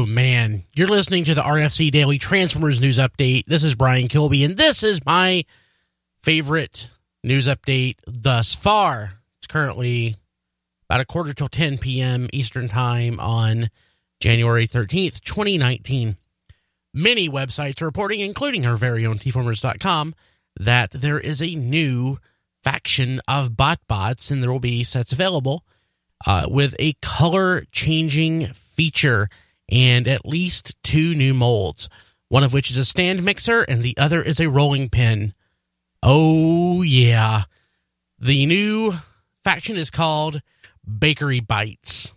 Oh 0.00 0.06
man, 0.06 0.64
you're 0.74 0.88
listening 0.88 1.24
to 1.24 1.34
the 1.34 1.42
RFC 1.42 1.90
Daily 1.90 2.16
Transformers 2.16 2.80
News 2.80 2.96
Update. 2.96 3.44
This 3.44 3.62
is 3.62 3.74
Brian 3.74 4.08
Kilby, 4.08 4.44
and 4.44 4.56
this 4.56 4.82
is 4.82 5.04
my 5.04 5.44
favorite 6.22 6.88
news 7.22 7.46
update 7.46 7.96
thus 8.06 8.54
far. 8.54 9.12
It's 9.36 9.46
currently 9.46 10.16
about 10.88 11.02
a 11.02 11.04
quarter 11.04 11.34
till 11.34 11.50
10 11.50 11.76
p.m. 11.76 12.28
Eastern 12.32 12.66
Time 12.66 13.20
on 13.20 13.68
January 14.20 14.66
13th, 14.66 15.20
2019. 15.20 16.16
Many 16.94 17.28
websites 17.28 17.82
are 17.82 17.84
reporting, 17.84 18.20
including 18.20 18.64
our 18.64 18.76
very 18.76 19.04
own 19.04 19.18
tformers.com, 19.18 20.14
that 20.60 20.92
there 20.92 21.20
is 21.20 21.42
a 21.42 21.54
new 21.56 22.16
faction 22.64 23.20
of 23.28 23.50
BotBots, 23.50 24.30
and 24.30 24.42
there 24.42 24.50
will 24.50 24.60
be 24.60 24.82
sets 24.82 25.12
available 25.12 25.62
uh, 26.26 26.46
with 26.48 26.74
a 26.78 26.94
color 27.02 27.66
changing 27.70 28.46
feature 28.54 29.28
and 29.70 30.08
at 30.08 30.26
least 30.26 30.76
two 30.82 31.14
new 31.14 31.34
molds, 31.34 31.88
one 32.28 32.44
of 32.44 32.52
which 32.52 32.70
is 32.70 32.76
a 32.76 32.84
stand 32.84 33.24
mixer 33.24 33.62
and 33.62 33.82
the 33.82 33.96
other 33.96 34.22
is 34.22 34.40
a 34.40 34.48
rolling 34.48 34.88
pin. 34.88 35.34
Oh, 36.02 36.82
yeah. 36.82 37.44
The 38.18 38.46
new 38.46 38.92
faction 39.44 39.76
is 39.76 39.90
called 39.90 40.42
Bakery 40.98 41.40
Bites. 41.40 42.12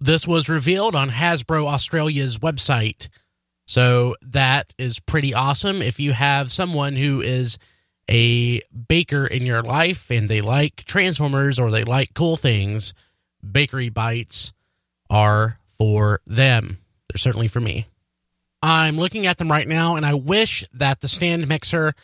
This 0.00 0.26
was 0.26 0.48
revealed 0.48 0.94
on 0.96 1.10
Hasbro 1.10 1.66
Australia's 1.66 2.38
website. 2.38 3.08
So 3.66 4.16
that 4.22 4.74
is 4.78 4.98
pretty 4.98 5.34
awesome. 5.34 5.82
If 5.82 6.00
you 6.00 6.12
have 6.12 6.50
someone 6.50 6.96
who 6.96 7.20
is 7.20 7.58
a 8.08 8.60
baker 8.88 9.26
in 9.26 9.46
your 9.46 9.62
life 9.62 10.10
and 10.10 10.28
they 10.28 10.40
like 10.40 10.84
Transformers 10.84 11.60
or 11.60 11.70
they 11.70 11.84
like 11.84 12.14
cool 12.14 12.36
things, 12.36 12.94
Bakery 13.48 13.88
Bites 13.88 14.52
are 15.08 15.59
for 15.80 16.20
them. 16.26 16.76
They're 17.08 17.18
certainly 17.18 17.48
for 17.48 17.58
me. 17.58 17.86
I'm 18.62 18.98
looking 18.98 19.26
at 19.26 19.38
them 19.38 19.50
right 19.50 19.66
now, 19.66 19.96
and 19.96 20.04
I 20.04 20.12
wish 20.12 20.62
that 20.74 21.00
the 21.00 21.08
stand 21.08 21.48
mixer 21.48 21.94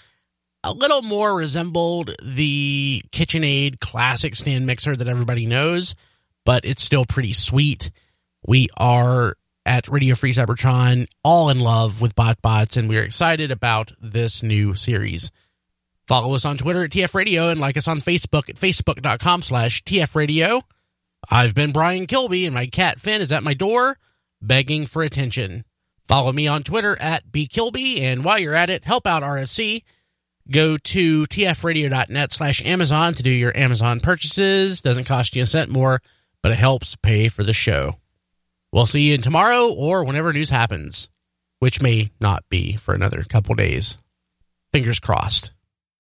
a 0.64 0.72
little 0.72 1.02
more 1.02 1.36
resembled 1.36 2.10
the 2.24 3.02
KitchenAid 3.12 3.78
classic 3.78 4.34
stand 4.34 4.64
mixer 4.64 4.96
that 4.96 5.08
everybody 5.08 5.44
knows, 5.44 5.94
but 6.46 6.64
it's 6.64 6.82
still 6.82 7.04
pretty 7.04 7.34
sweet. 7.34 7.90
We 8.46 8.68
are 8.78 9.36
at 9.66 9.88
Radio 9.88 10.14
Free 10.14 10.32
Cybertron 10.32 11.06
all 11.22 11.50
in 11.50 11.60
love 11.60 12.00
with 12.00 12.14
BotBots, 12.14 12.78
and 12.78 12.88
we're 12.88 13.04
excited 13.04 13.50
about 13.50 13.92
this 14.00 14.42
new 14.42 14.74
series. 14.74 15.30
Follow 16.08 16.34
us 16.34 16.46
on 16.46 16.56
Twitter 16.56 16.84
at 16.84 16.92
TF 16.92 17.14
Radio 17.14 17.50
and 17.50 17.60
like 17.60 17.76
us 17.76 17.88
on 17.88 18.00
Facebook 18.00 18.48
at 18.48 18.56
facebook.com 18.56 19.42
slash 19.42 19.84
TF 19.84 20.14
Radio. 20.14 20.62
I've 21.30 21.54
been 21.54 21.72
Brian 21.72 22.06
Kilby, 22.06 22.46
and 22.46 22.54
my 22.54 22.66
cat 22.66 23.00
Finn 23.00 23.20
is 23.20 23.32
at 23.32 23.42
my 23.42 23.54
door 23.54 23.98
begging 24.40 24.86
for 24.86 25.02
attention. 25.02 25.64
Follow 26.06 26.32
me 26.32 26.46
on 26.46 26.62
Twitter 26.62 26.96
at 27.00 27.30
bkilby, 27.32 28.00
and 28.00 28.24
while 28.24 28.38
you're 28.38 28.54
at 28.54 28.70
it, 28.70 28.84
help 28.84 29.06
out 29.06 29.22
RFC. 29.22 29.82
Go 30.48 30.76
to 30.76 31.24
tfradio.net 31.24 32.32
slash 32.32 32.64
Amazon 32.64 33.14
to 33.14 33.22
do 33.22 33.30
your 33.30 33.56
Amazon 33.56 33.98
purchases. 33.98 34.80
Doesn't 34.80 35.04
cost 35.04 35.34
you 35.34 35.42
a 35.42 35.46
cent 35.46 35.70
more, 35.70 36.00
but 36.42 36.52
it 36.52 36.58
helps 36.58 36.94
pay 36.94 37.28
for 37.28 37.42
the 37.42 37.52
show. 37.52 37.94
We'll 38.72 38.86
see 38.86 39.08
you 39.08 39.14
in 39.14 39.22
tomorrow 39.22 39.72
or 39.72 40.04
whenever 40.04 40.32
news 40.32 40.50
happens, 40.50 41.08
which 41.58 41.82
may 41.82 42.10
not 42.20 42.48
be 42.48 42.76
for 42.76 42.94
another 42.94 43.22
couple 43.22 43.56
days. 43.56 43.98
Fingers 44.72 45.00
crossed. 45.00 45.52